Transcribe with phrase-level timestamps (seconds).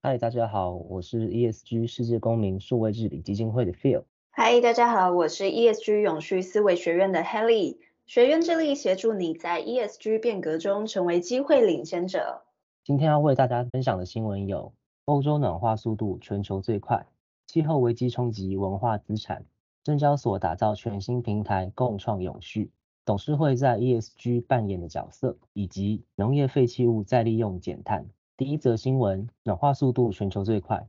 [0.00, 4.04] 嗨，大家好，我是 ESG 世界公民数位治理基金会的 Phil。
[4.30, 7.78] 嗨，大家好，我是 ESG 永续思维学院的 Helly。
[8.06, 12.42] 学院致力协助你在 ESG 变革中成为机会领先者。
[12.84, 14.72] 今天要为大家分享的新闻有：
[15.06, 17.04] 欧洲暖化速度全球最快，
[17.48, 19.46] 气候危机冲击文化资产，
[19.82, 22.70] 证交所打造全新平台共创永续，
[23.04, 28.06] 董事会在 ESG 扮演的角色，以及农业废弃物再利用减碳。
[28.38, 30.86] 第一则新闻：暖化速度全球最快，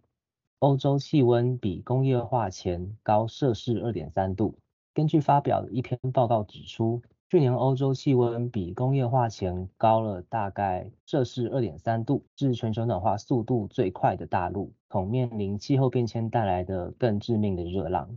[0.60, 4.60] 欧洲气温比工业化前高摄氏二点三度。
[4.94, 18.16] 根据发表的一篇报告指出，去年欧洲气温比工业化前高了大概摄氏二点三度，是全球暖化速度最快的大陆，恐面临气候变迁带来的更致命的热浪。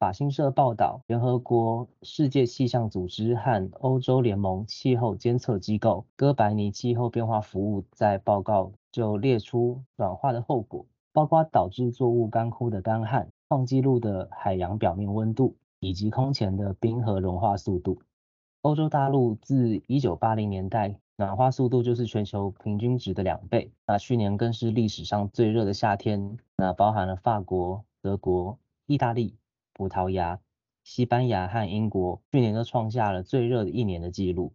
[0.00, 18.00] 法新社报道，联合国世界气象组织和欧洲联盟气候监测机构哥白尼气候变化服务在报告就列出暖化的后果，包括导致作物干枯的干旱、创纪录的海洋表面温度以及空前的冰河融化速度。
[18.62, 29.36] 欧洲大陆自一九八零年代暖化速度就是全球平均值的两倍，那去年更是历史上最热的夏天，那包含了法国、德国、意大利。
[29.80, 30.38] 葡萄牙、
[30.84, 34.52] 西班牙和英国去年都创下了最热的一年的记录。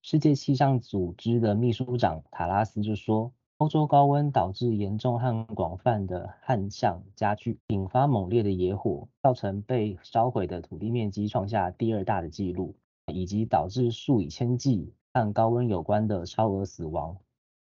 [0.00, 12.76] 世界气象组织的秘书长塔拉斯就说，欧洲高温导致严重和广泛的旱象加剧，引发猛烈的野火，造成被烧毁的土地面积创下第二大的记录，
[13.12, 17.16] 以及导致数以千计和高温有关的超额死亡。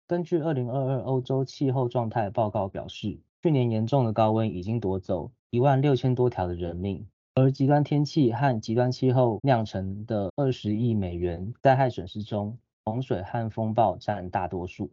[0.06, 14.90] 根据二零二二欧洲气候状态报告表示，去年严重的高温已经夺走一万六千多条的人命，而极端天气和极端气候酿成的二十亿美元灾害损失中，洪水和风暴占大多数。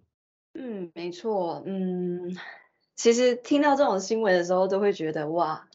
[0.54, 1.64] 嗯，没错。
[1.66, 2.36] 嗯，
[2.96, 5.68] 其实听到这种新闻的时候，都会觉得哇，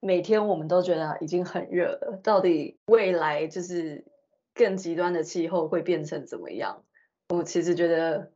[0.00, 4.06] 每天我们都觉得已经很热了，到底未来就是
[4.54, 6.82] 更极端的气候会变成怎么样？
[7.28, 8.32] 我其实觉得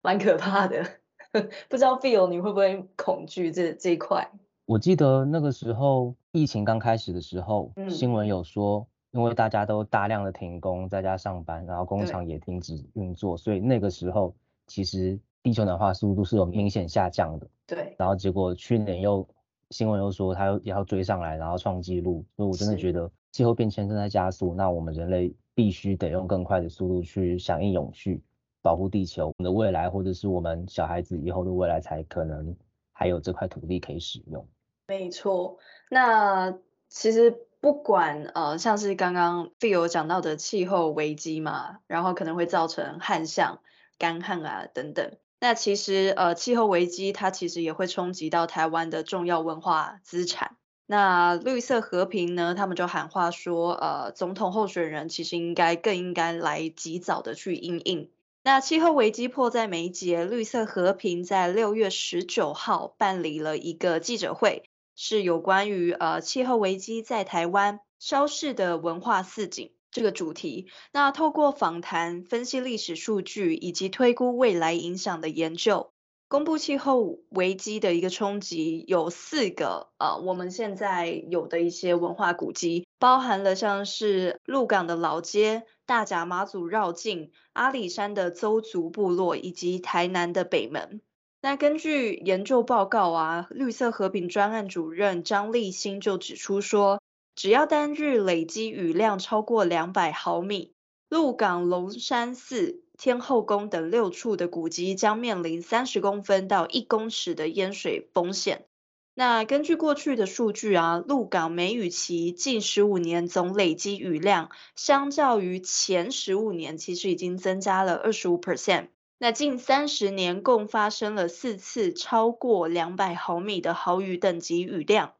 [0.00, 0.86] 蛮可怕的，
[1.68, 4.30] 不知道 Phil 你会不会恐惧这这一块？
[4.66, 14.34] 我记得那个时候疫情刚开始的时候，嗯、新闻有说，因为大家都大量的停工，在家上班，然后工厂也停止运作，所以那个时候
[14.66, 17.46] 其实地球暖化速度是有明显下降的。
[17.66, 17.94] 对。
[17.98, 19.26] 然后结果去年又
[19.70, 28.22] 新闻又说它又也要追上来，然后创纪录，所以我真的觉得气候变迁正在加速，那我们人类必须得用更快的速度去响应永续，
[28.62, 32.56] 保护地球，我们的未来或者是我们小孩子以后的未来才可能。
[32.94, 34.46] 还有这块土地可以使用。
[34.86, 35.58] 没错，
[35.90, 36.56] 那
[36.88, 43.58] 其实不管呃，像是刚刚 Phil 讲到的气候危机嘛，然后可能会造成旱象、
[43.98, 45.16] 干旱啊等等。
[45.40, 50.56] 那其实呃，气候危机它其实也会冲击到台湾的重要文化资产。
[50.86, 58.10] 那绿色和平呢，他们就喊话说，呃，总统候选人其实应该更应该来及早的去应应。
[58.44, 64.64] 那气候危机迫在眉睫，绿色和平在六月十九号办理了一个记者会，
[64.96, 70.66] 是有关于呃气候危机在台湾消逝的文化四景这个主题。
[70.92, 75.92] 那透过访谈、分析历史数据以及推估未来影响的研究，
[76.26, 85.64] 公布气候危机的一个冲击有四个呃我们现在有的一些文化古迹，包含了像是鹿港的老街。
[85.86, 91.00] 大甲妈祖绕境、阿里山的邹族部落以及台南的北门。
[91.40, 97.02] 那根据研究报告啊，绿色和平专案主任张立新就指出说，
[97.34, 100.72] 只要单日累积雨量超过两百毫米，
[101.08, 108.64] 鹿港龙山寺、天后宫等六处的古迹将面临三十公分到一公尺的淹水风险。
[109.14, 118.88] 那根据过去的数据啊，鹿港梅雨期近十五年总累积雨量，相较于前十五年，其实已经增加了二十五 percent。
[119.18, 125.12] 那近三十年共发生了四次超过两百毫米的豪雨等级雨量，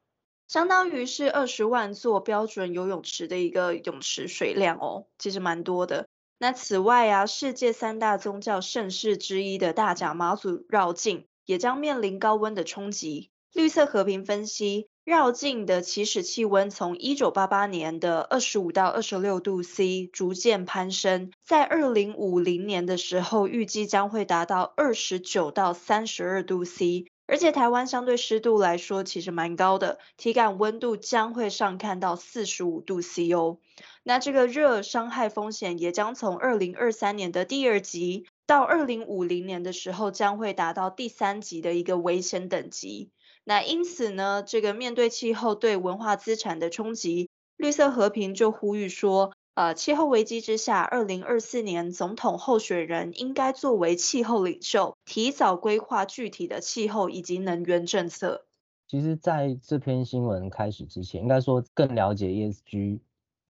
[0.48, 6.08] 相当于是二十万座标准游泳池的一个泳池水量哦，其实蛮多的。
[6.38, 13.30] 那此外啊，世界三大宗教盛事之一的大甲妈祖绕境，也将面临高温的冲击。
[13.52, 27.04] 绿色和平分析，绕境的起始气温从一九八八年的二十五到二十六度 C 逐渐攀升，在二零五零年的时候，预计将会达到二十九到三十二度 C。
[27.26, 33.58] 而且台湾相对湿度来说，其实蛮高的，体感温度将会上看到四十五度 C 哦。
[34.02, 43.10] 那这个热伤害风险也将从二零二三年的第二级，到二零五零年的时候，将会达到第三级的一个危险等级。
[43.44, 58.46] 那因此呢，这个面对气候对文化资产的冲击，绿色和平就呼吁说，呃，气候危机之下，二零二四年总统候选人应该作为气候领袖，提早规划具体的气候以及能源政策。
[58.88, 63.00] 其实，在这篇新闻开始之前，应该说更了解 ESG，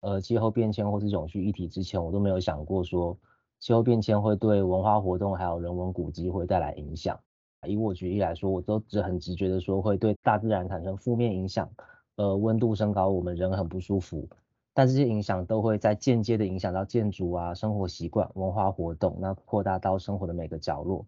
[0.01, 3.17] 呃，气候变迁或是永续议题之前，我都没有想过说，
[3.59, 7.19] 气候变迁会对文化活动还有人文古迹会带来影响。
[7.67, 11.69] 以我举例来说，我都只很直觉的说会对大自然产生负面影响，
[12.15, 14.27] 呃，温度升高，我们人很不舒服。
[14.73, 21.05] 但这些影响都会在间接的影响到建筑啊、生活习惯、文化活动，那扩大到生活的每个角落。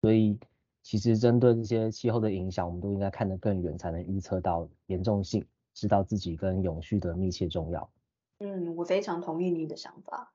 [0.00, 0.38] 所以，
[0.82, 7.90] 其实针对这些气候的影响，我们都应该看得更远，才能预测到严重性，知道自己跟永续的密切重要。
[8.38, 10.32] 嗯，我非常同意你的想法。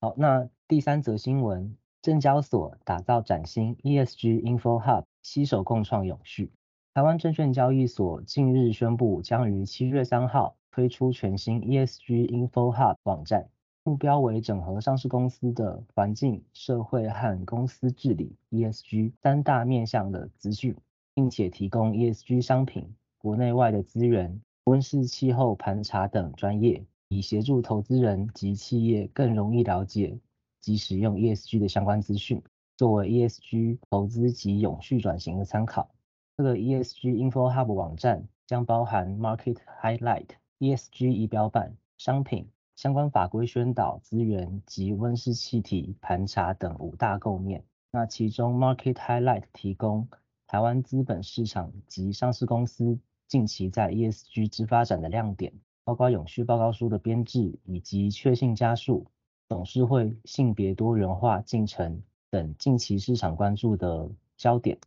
[0.00, 1.76] 好，那第三则新闻。
[2.02, 6.50] 证交所打造崭新 ESG Info Hub，携手共创永续。
[6.94, 13.48] 台湾证券交易所近日宣布，将于七月三号推出全新 ESG Info Hub 网站，
[13.84, 20.74] 目标为整合上市公司的环境、社会和公司治理 ESG 三大面向的资讯，
[21.14, 30.18] 并且提供 ESG 商品、国内外的资源、温室气候盘查等专业，以协助投资人及企业更容易了解。
[30.62, 32.42] 及使用 ESG 的相关资讯，
[32.76, 35.90] 作为 ESG 投资及永续转型的参考。
[36.36, 40.28] 这个 ESG Info Hub 网站将包含 Market Highlight、
[40.60, 47.64] ESG 仪表板、商品、相关法规宣导资源及温室气体盘查等五大构面。
[47.90, 50.08] 那其中 Market Highlight 提供
[50.46, 55.52] 台湾资本市场及上市公司近期在 ESG 之发展的亮点，
[55.84, 59.06] 包括永续报告书的编制以及确信加速。
[59.52, 64.78] 董事会性别多元化进程等近期市场关注的焦点。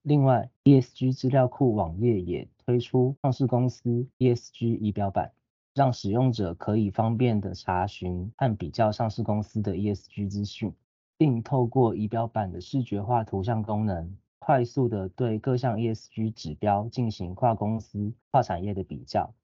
[0.00, 5.30] 另外，ESG 资料库网页也推出上市公司 ESG 仪表板，
[5.74, 10.72] 让使用者可以方便的查询和比较上市公司的 ESG 资讯，
[11.18, 19.34] 并透过仪表板的视觉化图像功能，快速的对各项 ESG 指标进行跨公司、跨产业的比较，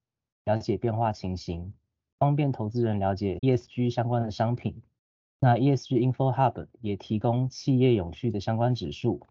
[0.45, 1.71] 了解变化情形。
[2.21, 4.83] 方便投资人了解 ESG 相关的商品。
[5.39, 9.21] 那 ESG Info Hub 也提供企业永续的相关指数、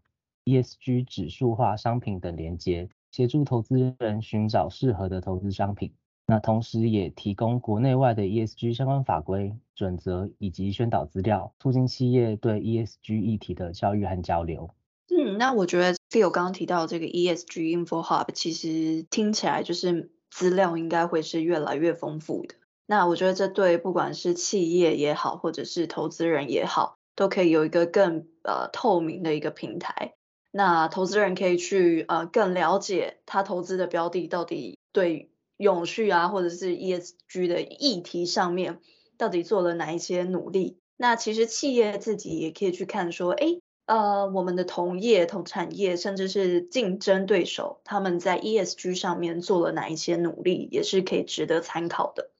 [0.44, 5.92] ESG 指数化商品等连接，协助投资人寻找适合的投资商品。
[6.26, 14.68] 那同时也提供国内外的 ESG 相关法规、准则以及宣导资料，促进企业对 ESG 议题的教育和交流。
[15.10, 22.56] 嗯，那我觉得 Phil 刚刚提到这个 ESG Info Hub，其实听起来就是资料应该会是越来越丰富的。
[22.90, 30.14] 那我觉得这对不管是企业也好，或者是投资人也好，都可以有一个更呃透明的一个平台。
[30.50, 38.80] 那投资人可以去呃更了解他投资的标的到底对永续啊，或者是 ESG 的议题上面
[39.16, 40.78] 到底做了哪一些努力。
[40.96, 52.32] 那其实企业自己也可以去看说，哎，呃，我们的同业、同产业，甚至是竞争对手，他们在 ESG 上面做了哪一些努力，也是可以值得参考的。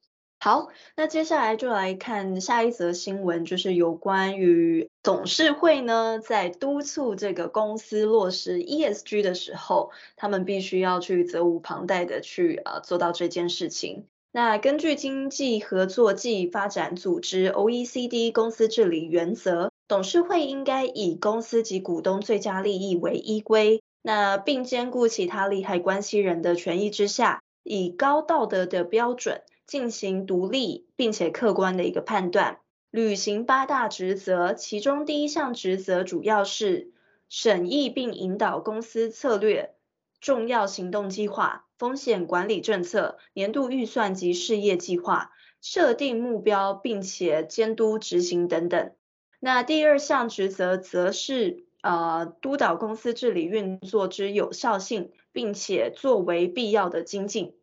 [0.43, 14.07] 好，那接下来就来看下一则新闻，就是有关于董事会呢，在督促这个公司落实 ESG 的时候，他们必须要去责无旁贷的去呃做到这件事情。
[14.33, 29.43] 那根据经济合作暨发展组织 OECD 公司治理原则，董事会应该以公司及股东最佳利益为依归，那并兼顾其他利害关系人的权益之下，以高道德的标准。
[29.71, 32.59] 进行独立并且客观的一个判断，
[32.91, 36.91] 履行八大职责，其中第一项职责主要是
[37.29, 39.77] 审议并引导公司策略、
[40.21, 45.31] 重要行动计划、风险管理政策、年度预算及事业计划，
[45.63, 48.91] 设定目标并且监督执行等等。
[49.39, 57.55] 那第二项职责则是呃督导公司治理运作之有效性，并且作为必要的精进。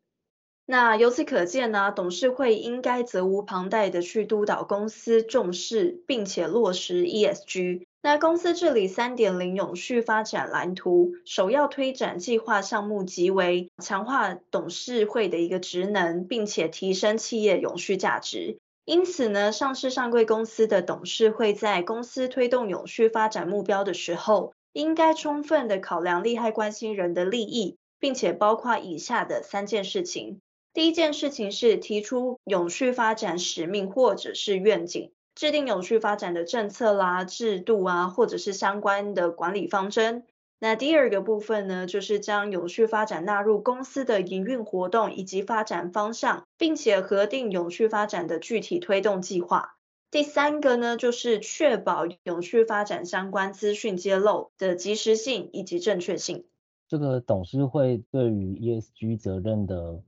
[0.69, 7.85] 那由此可见呢，董事会应该责无旁贷的去督导公司重视并且落实 ESG。
[8.01, 18.57] 那公司治理三点零永续发展蓝图首要推展计划项目即为强化董事会的一个职能，并且提升企业永续价值。
[18.83, 30.41] 因此呢，上市上柜公司的董事会在公司推动永续发展目标的时候，应该充分的考量利害关系人的利益，并且包括以下的三件事情。
[30.73, 35.11] 第一件事情是提出永续发展使命或者是愿景。
[35.35, 40.23] 制定永续发展的政策啦、制度啊，或者是相关的管理方针。
[40.59, 49.75] 那第二个部分呢，就是将永续发展纳入公司的营运活动以及发展方向，并且核定永续发展的具体推动计划。
[50.09, 56.45] 第三个呢，就是确保永续发展相关资讯揭露的及时性以及正确性。
[56.87, 60.01] 这个董事会对于 ESG 责任的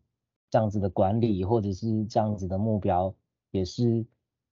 [0.50, 3.13] 这样子的管理，或者是这样子的目标，
[3.51, 4.06] 也是。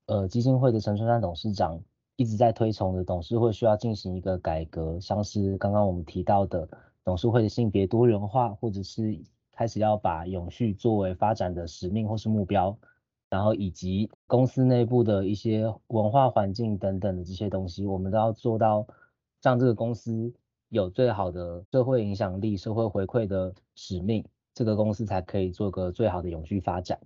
[0.10, 1.78] 呃，基金会的陈春山董事长
[2.16, 6.66] 一直在推崇的董事会需要进行一个改革，像是刚刚我们提到的
[7.04, 9.20] 董事会的性别多元化，或者是
[9.52, 12.78] 开始要把永续作为发展的使命或是目标，
[13.30, 18.88] 然后以及公司内部的一些文化环境等等的这些东西，我们都要做到
[19.42, 20.34] 让这个公司
[20.70, 24.24] 有最好的社会影响力、社会回馈的使命，
[24.58, 27.00] 这个公司才可以做个最好的永续发展。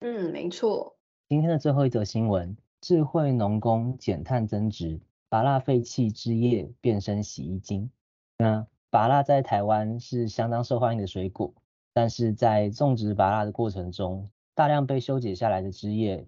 [0.00, 0.96] 嗯，没错。
[1.28, 7.90] 今天的最后一则新闻：智慧农工减碳增值，芭乐废弃汁液变身洗衣精。
[8.38, 11.52] 那芭乐在台湾是相当受欢迎的水果，
[11.92, 16.26] 但是在种植芭乐的过程中，大量被修剪下来的汁液，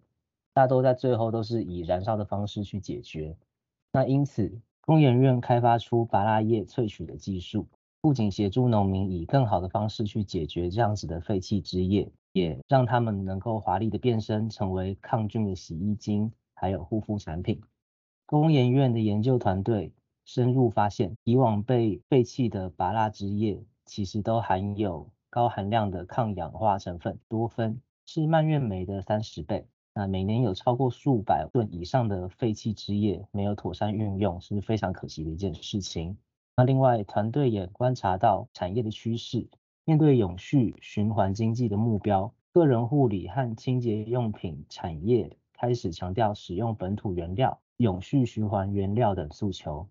[0.53, 3.35] 大多在最后都是以燃烧的方式去解决。
[3.93, 7.67] 那因此，工研院开发出芭乐叶萃取的技术，
[8.01, 12.11] 不仅协助农民以更好的方式去解决这样子的废弃枝叶。
[12.33, 17.61] 也让他们能够华丽的变身成为抗菌的洗衣精，还有护肤产品。
[18.25, 19.93] 工研院的研究团队
[20.25, 29.67] 深入发现，以往被废弃的芭乐汁液其实都含有高含量的抗氧化成分多酚，是蔓越莓的三十倍。
[29.93, 36.17] 那每年有超过数百吨以上的废弃枝叶没有妥善运用，是非常可惜的一件事情。
[36.57, 39.49] 那另外，团队也观察到产业的趋势。
[39.85, 49.89] 面对永续循环经济的目标，个人护理和清洁用品产业开始强调使用本土原料、永续循环原料等诉求。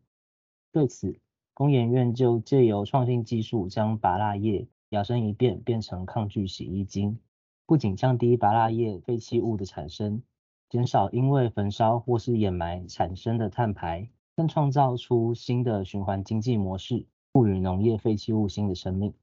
[0.71, 1.19] 对此，
[1.53, 7.19] 工研院就借由创新技术，将芭乐叶摇身一变变成抗菌洗衣精，
[7.65, 10.21] 不仅降低芭乐叶废弃物的产生，
[10.69, 19.13] 减少因为焚烧或是掩埋产生的碳排，更创造出新的循环经济模式，赋予农业废弃物新的生命。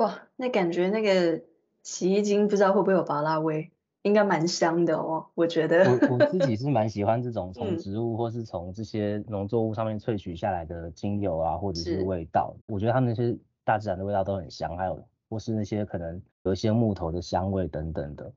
[0.00, 1.40] 哇，那感觉那个
[1.84, 3.70] 洗衣精不知道会不会有巴拉味，
[4.02, 5.84] 应该蛮香的哦，我觉得。
[5.84, 18.32] 我我自己是蛮喜欢这种 从植物或是从这些农作物上面萃取下来的精油啊，或者是味道，我觉得它们那些大自然的味道都很香，还有或是那些可能有一些木头的香味等等的。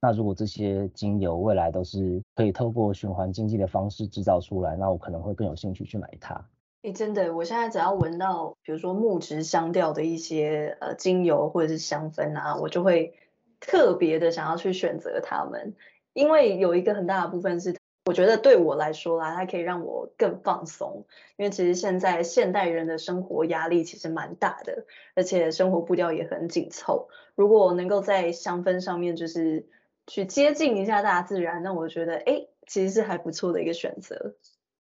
[0.00, 6.42] 那如果这些精油未来都是可以透过循环经济的方式制造出来，那我可能会更有兴趣去买它。
[6.82, 13.12] 诶，真的，我现在只要闻到，比如说木质香调的一些呃精油或者是香氛啊，我就会
[13.60, 15.74] 特别的想要去选择它们，
[16.14, 17.76] 因为有一个很大的部分是，
[18.06, 21.04] 我觉得对我来说啦，它可以让我更放松，
[21.36, 29.66] 因为其实现在现代人的生活压力其实蛮大的，而且生活步调也很紧凑，如果能够在香氛上面就是
[30.10, 34.34] 去接近一下大自然，那我觉得哎，其实是还不错的一个选择。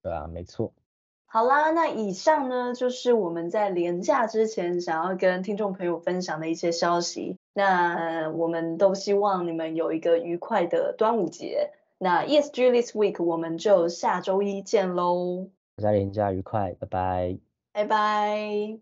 [0.01, 0.73] 对啊，没错。
[1.25, 7.37] 好啦，那以上呢就是我们在连假之前想要跟听众朋友分享的一些消息。
[7.53, 11.71] 那我们都希望你们有一个愉快的端午节。
[11.97, 15.47] 那 ESG this week 我们就下周一见喽。
[15.77, 17.37] 大家连假愉快，拜拜。
[17.71, 18.77] 拜拜。